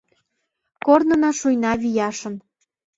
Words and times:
Корнына 0.85 1.31
шуйна 1.39 1.71
вияшын 1.81 2.35